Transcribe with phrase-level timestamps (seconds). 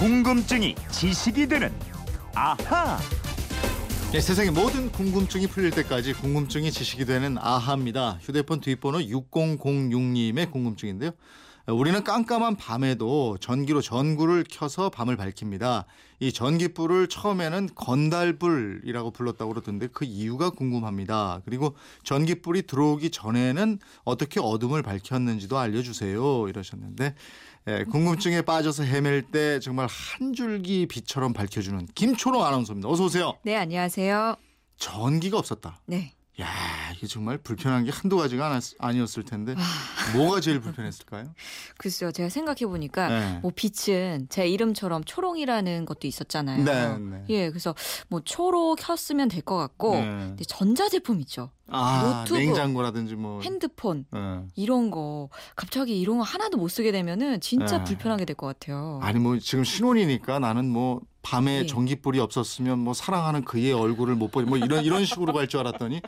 [0.00, 1.70] 궁금증이 지식이 되는
[2.34, 2.98] 아하.
[4.12, 8.16] 네, 세상의 모든 궁금증이 풀릴 때까지 궁금증이 지식이 되는 아하입니다.
[8.22, 11.10] 휴대폰 뒷번호 6006님의 궁금증인데요.
[11.72, 15.86] 우리는 깜깜한 밤에도 전기로 전구를 켜서 밤을 밝힙니다.
[16.18, 21.40] 이 전기불을 처음에는 건달불이라고 불렀다고 그러던데 그 이유가 궁금합니다.
[21.44, 26.48] 그리고 전기불이 들어오기 전에는 어떻게 어둠을 밝혔는지도 알려주세요.
[26.48, 27.14] 이러셨는데
[27.68, 32.88] 예, 궁금증에 빠져서 헤맬 때 정말 한 줄기 빛처럼 밝혀주는 김초롱 아나운서입니다.
[32.88, 33.34] 어서 오세요.
[33.42, 34.36] 네, 안녕하세요.
[34.76, 35.80] 전기가 없었다.
[35.86, 36.14] 네.
[36.40, 36.46] 야,
[36.96, 39.54] 이게 정말 불편한 게 한두 가지가 아니었을 텐데
[40.14, 41.34] 뭐가 제일 불편했을까요?
[41.78, 43.38] 글쎄요, 제가 생각해 보니까 네.
[43.42, 46.64] 뭐 빛은 제 이름처럼 초롱이라는 것도 있었잖아요.
[46.64, 47.24] 네, 네.
[47.28, 47.74] 예, 그래서
[48.08, 50.02] 뭐 초로 켰으면 될 것 같고, 네.
[50.02, 51.50] 근데 전자제품 있죠.
[51.72, 54.40] 아, 노트북, 냉장고라든지 뭐 핸드폰 예.
[54.56, 57.84] 이런 거 갑자기 이런 거 하나도 못 쓰게 되면은 진짜 네.
[57.84, 58.98] 불편하게 될 것 같아요.
[59.02, 61.66] 아니 뭐 지금 신혼이니까 나는 뭐 밤에 예.
[61.66, 66.00] 전기불이 없었으면 뭐 사랑하는 그의 얼굴을 못 보니 뭐 이런 이런 식으로 갈 줄 알았더니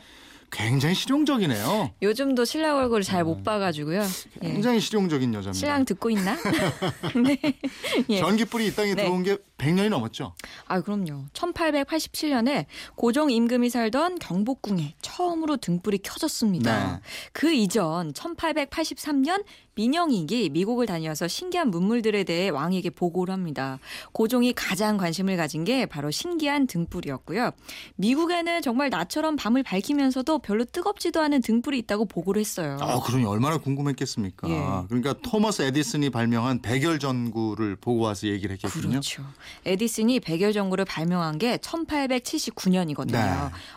[0.51, 1.91] 굉장히 실용적이네요.
[2.01, 4.01] 요즘도 신랑 얼굴을 잘 못 봐가지고요.
[4.01, 4.03] 예.
[4.03, 4.53] 음.
[4.53, 5.53] 굉장히 실용적인 여자입니다.
[5.59, 6.35] 신랑 듣고 있나?
[7.25, 7.39] 네.
[8.09, 8.19] 예.
[8.19, 9.03] 전기불이 이 땅에 네.
[9.03, 10.33] 들어온 게 100년이 넘었죠.
[10.67, 11.25] 아, 그럼요.
[11.33, 16.93] 1887년에 고종 임금이 살던 경복궁에 처음으로 등불이 켜졌습니다.
[16.93, 16.99] 네.
[17.31, 19.43] 그 이전 1883년
[19.75, 23.79] 민영익이 미국을 다녀와서 신기한 문물들에 대해 왕에게 보고를 합니다.
[24.11, 27.51] 고종이 가장 관심을 가진 게 바로 신기한 등불이었고요.
[27.95, 32.77] 미국에는 정말 나처럼 밤을 밝히면서도 별로 뜨겁지도 않은 등불이 있다고 보고를 했어요.
[32.81, 34.49] 아, 그러니 얼마나 궁금했겠습니까?
[34.49, 34.87] 예.
[34.89, 38.89] 그러니까 토머스 에디슨이 발명한 백열 전구를 보고 와서 얘기를 했겠군요.
[38.89, 39.23] 그렇죠.
[39.65, 43.11] 에디슨이 백열 전구를 발명한 게 1879년이거든요.
[43.11, 43.33] 네.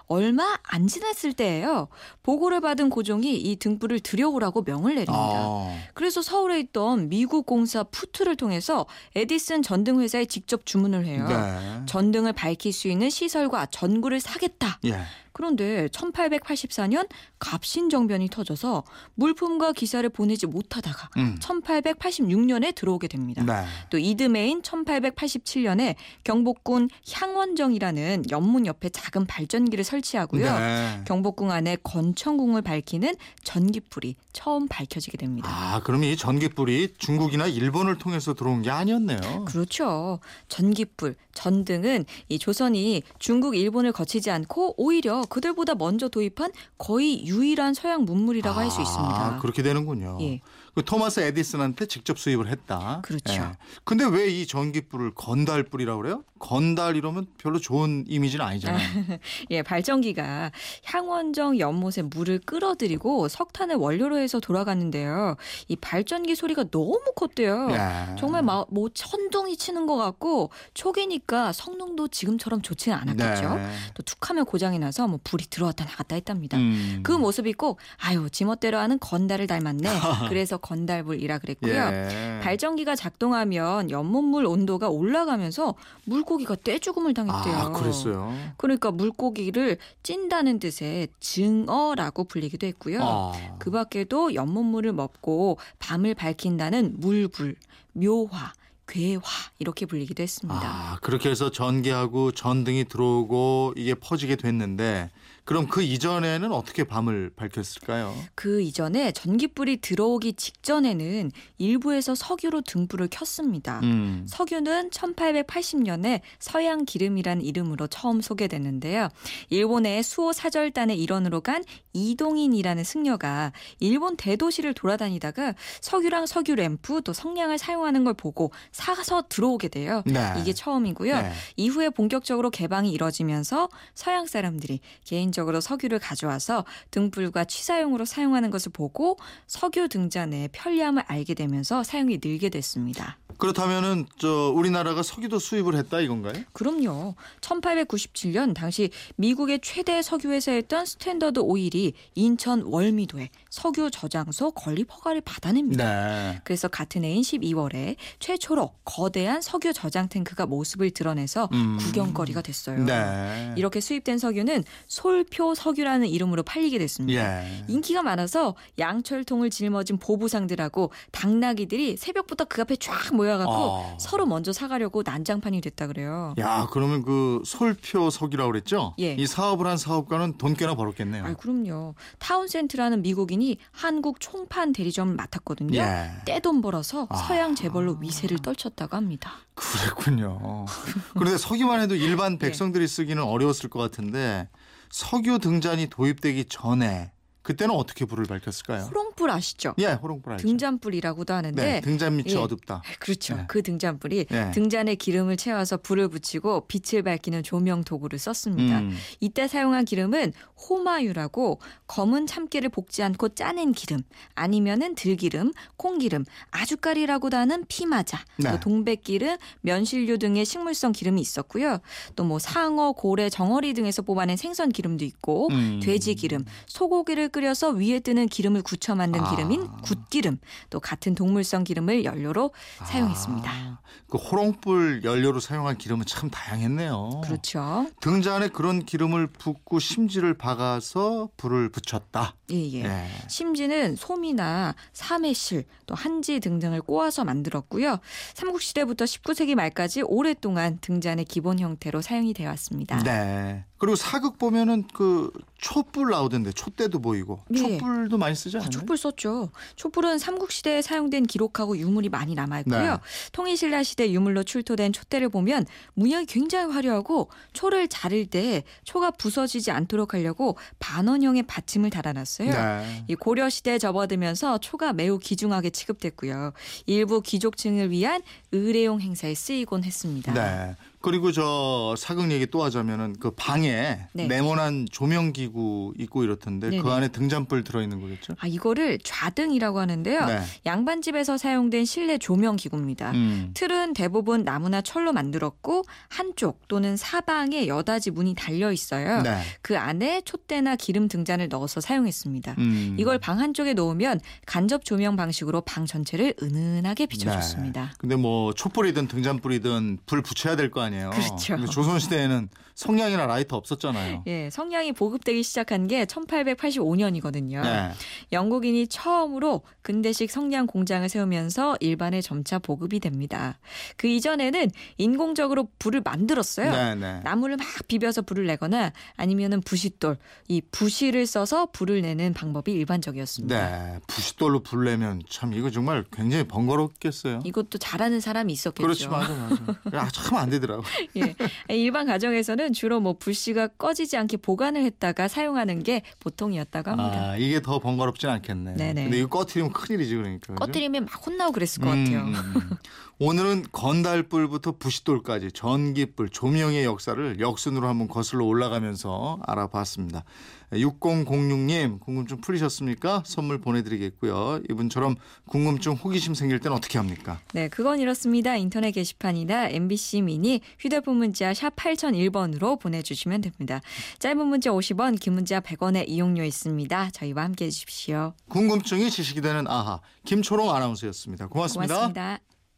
[0.06, 1.88] 얼마 안 지났을 때예요.
[2.22, 5.14] 보고를 받은 고종이 이 등불을 들여오라고 명을 내립니다.
[5.14, 11.26] 아, 그래서 서울에 있던 미국 공사 푸트를 통해서 에디슨 전등 회사에 직접 주문을 해요.
[11.28, 11.86] 네.
[11.86, 14.78] 전등을 밝힐 수 있는 시설과 전구를 사겠다.
[14.84, 15.00] 예.
[15.36, 17.06] 그런데 1884년
[17.38, 18.84] 갑신정변이 터져서
[19.16, 21.36] 물품과 기사를 보내지 못하다가 음.
[21.42, 23.42] 1886년에 들어오게 됩니다.
[23.44, 23.66] 네.
[23.90, 30.58] 또 이듬해인 1887년 에 경복궁 향원정이라는 연문 옆에 작은 발전기를 설치하고요.
[30.58, 31.00] 네.
[31.06, 35.48] 경복궁 안에 건천궁을 밝히는 전기불이 처음 밝혀지게 됩니다.
[35.50, 39.44] 아, 그럼 이 전기불이 중국이나 일본을 통해서 들어온 게 아니었네요.
[39.46, 40.20] 그렇죠.
[40.48, 48.04] 전기불, 전등은 이 조선이 중국, 일본을 거치지 않고 오히려 그들보다 먼저 도입한 거의 유일한 서양
[48.04, 49.16] 문물이라고 할수 있습니다.
[49.16, 50.18] 아, 그렇게 되는군요.
[50.20, 50.40] 예.
[50.76, 53.00] 그 토마스 에디슨한테 직접 수입을 했다.
[53.02, 53.32] 그렇죠.
[53.32, 53.52] 예.
[53.84, 56.22] 근데 왜 이 전기불을 건달불이라고 그래요?
[56.38, 58.78] 건달 이러면 별로 좋은 이미지는 아니잖아요.
[59.50, 60.50] 예, 발전기가
[60.84, 65.36] 향원정 연못에 물을 끌어들이고 석탄을 원료로 해서 돌아갔는데요.
[65.68, 67.68] 이 발전기 소리가 너무 컸대요.
[67.70, 68.16] 예.
[68.18, 73.54] 정말 막 뭐 천둥이 치는 것 같고 초기니까 성능도 지금처럼 좋지는 않았겠죠.
[73.54, 73.70] 네.
[73.94, 76.58] 또 툭하면 고장이 나서 뭐 불이 들어왔다 나갔다 했답니다.
[76.58, 77.00] 음.
[77.02, 79.88] 그 모습이 꼭 아유 지멋대로 하는 건달을 닮았네.
[80.28, 81.74] 그래서 건달불이라 그랬고요.
[81.74, 82.40] 예.
[82.42, 87.54] 발전기가 작동하면 연못물 온도가 올라가면서 물고기가 떼죽음을 당했대요.
[87.54, 88.34] 아, 그랬어요.
[88.56, 92.98] 그러니까 물고기를 찐다는 뜻의 증어라고 불리기도 했고요.
[93.00, 93.32] 아.
[93.58, 97.54] 그 밖에도 연못물을 먹고 밤을 밝힌다는 물불,
[97.92, 98.52] 묘화,
[98.88, 99.22] 괴화
[99.58, 100.60] 이렇게 불리기도 했습니다.
[100.62, 105.10] 아, 그렇게 해서 전기하고 전등이 들어오고 이게 퍼지게 됐는데
[105.46, 108.12] 그럼 그 이전에는 어떻게 밤을 밝혔을까요?
[108.34, 113.78] 그 이전에 전기불이 들어오기 직전에는 일부에서 석유로 등불을 켰습니다.
[113.84, 114.26] 음.
[114.28, 119.08] 석유는 1880년에 서양 기름이란 이름으로 처음 소개됐는데요.
[119.50, 127.58] 일본의 수호 사절단의 일원으로 간 이동인이라는 승려가 일본 대도시를 돌아다니다가 석유랑 석유 램프 또 성냥을
[127.58, 130.02] 사용하는 걸 보고 사서 들어오게 돼요.
[130.06, 130.34] 네.
[130.40, 131.22] 이게 처음이고요.
[131.22, 131.32] 네.
[131.54, 139.18] 이후에 본격적으로 개방이 이뤄지면서 서양 사람들이 개인 적으로 석유를 가져와서 등불과 취사용으로 사용하는 것을 보고
[139.46, 143.18] 석유 등잔의 편리함을 알게 되면서 사용이 늘게 됐습니다.
[143.38, 146.44] 그렇다면은 저 우리나라가 석유도 수입을 했다 이건가요?
[146.52, 147.14] 그럼요.
[147.40, 155.84] 1897년 당시 미국의 최대 석유 회사였던 Standard Oil이 인천 월미도에 석유 저장소 건립 허가를 받아냅니다.
[155.84, 156.40] 네.
[156.44, 161.76] 그래서 같은 해인 12월에 최초로 거대한 석유 저장 탱크가 모습을 드러내서 음.
[161.78, 162.84] 구경거리가 됐어요.
[162.84, 163.54] 네.
[163.56, 167.42] 이렇게 수입된 석유는 솔표 석유라는 이름으로 팔리게 됐습니다.
[167.42, 167.64] 예.
[167.68, 173.96] 인기가 많아서 양철통을 짊어진 보부상들하고 당나귀들이 새벽부터 그 앞에 쫙 모여 보여갖고 아.
[173.98, 176.34] 서로 먼저 사가려고 난장판이 됐다 그래요.
[176.38, 178.94] 야, 그러면 그 솔표 석유라고 그랬죠?
[178.98, 179.14] 예.
[179.14, 181.24] 이 사업을 한 사업가는 돈 꽤나 벌었겠네요.
[181.24, 181.94] 아, 그럼요.
[182.18, 185.78] 타운센트라는 미국인이 한국 총판 대리점을 맡았거든요.
[185.78, 186.10] 예.
[186.24, 187.16] 떼돈 벌어서 아.
[187.16, 189.32] 서양 재벌로 위세를 떨쳤다고 합니다.
[189.54, 190.66] 그랬군요.
[191.14, 192.46] 그런데 서기만 해도 일반 네.
[192.46, 194.48] 백성들이 쓰기는 어려웠을 것 같은데
[194.90, 197.10] 석유 등잔이 도입되기 전에
[197.42, 198.84] 그때는 어떻게 불을 밝혔을까요?
[198.84, 199.74] 호롱 불 아시죠?
[199.78, 200.46] 예, 호롱불 알죠.
[200.46, 202.36] 등잔불이라고도 하는데 네, 등잔 밑이 예.
[202.36, 202.82] 어둡다.
[202.98, 203.36] 그렇죠.
[203.36, 203.44] 네.
[203.48, 204.50] 그 등잔불이 네.
[204.52, 208.80] 등잔에 기름을 채워서 불을 붙이고 빛을 밝히는 조명 도구를 썼습니다.
[208.80, 208.96] 음.
[209.20, 210.34] 이때 사용한 기름은
[210.68, 214.02] 호마유라고 검은 참깨를 볶지 않고 짜낸 기름,
[214.34, 218.50] 아니면은 들기름, 콩기름, 아주까리라고도 하는 피마자, 네.
[218.50, 221.78] 또 동백기름, 면실류 등의 식물성 기름이 있었고요.
[222.14, 225.78] 또 뭐 상어, 고래, 정어리 등에서 뽑아낸 생선 기름도 있고 음.
[225.80, 229.30] 돼지 기름, 소고기를 끓여서 위에 뜨는 기름을 굳혀 만든 아.
[229.30, 230.38] 기름인 굿기름,
[230.70, 232.52] 또 같은 동물성 기름을 연료로
[232.84, 233.50] 사용했습니다.
[233.50, 237.22] 아, 그 호롱불 연료로 사용한 기름은 참 다양했네요.
[237.24, 237.86] 그렇죠.
[238.00, 242.34] 등잔에 그런 기름을 붓고 심지를 박아서 불을 붙였다.
[242.52, 242.84] 예, 예.
[242.84, 243.08] 예.
[243.28, 247.98] 심지는 솜이나 삼해실, 또 한지 등등을 꼬아서 만들었고요.
[248.34, 252.98] 삼국시대부터 19세기 말까지 오랫동안 등잔의 기본 형태로 사용이 되어 왔습니다.
[253.02, 253.64] 네.
[253.78, 257.58] 그리고 사극 보면은 그 촛불 나오던데 촛대도 보이고 예.
[257.58, 258.70] 촛불도 많이 쓰지 아, 않나요?
[258.70, 259.50] 촛불 썼죠.
[259.76, 262.92] 촛불은 삼국 시대에 사용된 기록하고 유물이 많이 남아 있고요.
[262.92, 262.96] 네.
[263.32, 270.14] 통일신라 시대 유물로 출토된 촛대를 보면 문양이 굉장히 화려하고 초를 자를 때 초가 부서지지 않도록
[270.14, 272.50] 하려고 반원형의 받침을 달아놨어요.
[272.50, 273.04] 네.
[273.08, 276.52] 이 고려 시대에 접어들면서 초가 매우 귀중하게 취급됐고요.
[276.86, 280.32] 일부 귀족층을 위한 의례용 행사에 쓰이곤 했습니다.
[280.32, 280.76] 네.
[281.06, 284.26] 그리고 저 사극 얘기 또 하자면은 그 방에 네.
[284.26, 286.90] 네모난 조명 기구 있고 이렇던데 그 네네.
[286.90, 288.34] 안에 등잔불 들어 있는 거겠죠?
[288.40, 290.26] 아 이거를 좌등이라고 하는데요.
[290.26, 290.40] 네.
[290.66, 293.12] 양반 집에서 사용된 실내 조명 기구입니다.
[293.12, 293.52] 음.
[293.54, 299.22] 틀은 대부분 나무나 철로 만들었고 한쪽 또는 사방에 여닫이 문이 달려 있어요.
[299.22, 299.42] 네.
[299.62, 302.56] 그 안에 촛대나 기름 등잔을 넣어서 사용했습니다.
[302.58, 302.96] 음.
[302.98, 307.82] 이걸 방 한쪽에 놓으면 간접 조명 방식으로 방 전체를 은은하게 비춰줬습니다.
[307.84, 307.90] 네.
[307.96, 310.95] 근데 뭐 촛불이든 등잔불이든 불 붙여야 될 거 아니에요.
[311.10, 311.56] 그렇죠.
[311.56, 314.24] 근데 조선 시대에는 성냥이나 라이터 없었잖아요.
[314.26, 317.62] 예, 성냥이 보급되기 시작한 게 1885년이거든요.
[317.62, 317.92] 네.
[318.32, 323.58] 영국인이 처음으로 근대식 성냥 공장을 세우면서 일반에 점차 보급이 됩니다.
[323.96, 326.70] 그 이전에는 인공적으로 불을 만들었어요.
[326.70, 327.20] 네, 네.
[327.24, 330.18] 나무를 막 비벼서 불을 내거나 아니면은 부싯돌,
[330.48, 333.70] 이 부시를 써서 불을 내는 방법이 일반적이었습니다.
[333.70, 333.98] 네.
[334.06, 337.40] 부싯돌로 불 내면 참 이거 정말 굉장히 번거롭겠어요.
[337.44, 338.82] 이것도 잘하는 사람이 있었겠죠.
[338.82, 339.78] 그렇지 맞아 맞아.
[340.04, 340.82] 아, 참 안 되더라고.
[341.16, 341.34] 예.
[341.74, 347.30] 일반 가정에서는 주로 뭐 불씨가 꺼지지 않게 보관을 했다가 사용하는 게 보통이었다고 합니다.
[347.30, 348.74] 아, 이게 더 번거롭진 않겠네.
[348.74, 349.04] 네네.
[349.04, 350.46] 근데 이거 꺼트리면 큰일이지 그러니까.
[350.46, 350.54] 그죠?
[350.54, 352.20] 꺼뜨리면 막 혼나고 그랬을 것 음, 같아요.
[352.20, 352.76] 음, 음.
[353.18, 360.24] 오늘은 건달불부터 부싯돌까지 전기불, 조명의 역사를 역순으로 한번 거슬러 올라가면서 알아봤습니다.
[360.72, 363.22] 6006님 궁금증 풀리셨습니까?
[363.26, 364.62] 선물 보내드리겠고요.
[364.70, 365.16] 이분처럼
[365.46, 367.40] 궁금증, 호기심 생길 땐 어떻게 합니까?
[367.52, 368.56] 네, 그건 이렇습니다.
[368.56, 373.80] 인터넷 게시판이나 MBC 미니 휴대폰 문자 샵 8001번으로 보내주시면 됩니다.
[374.18, 377.10] 짧은 문자 50원, 긴 문자 100원의 이용료 있습니다.
[377.10, 378.34] 저희와 함께해 주십시오.
[378.48, 381.94] 궁금증이 지식이 되는 아하 김초롱 아나운서였습니다 고맙습니다.
[381.94, 382.55] 고맙습니다.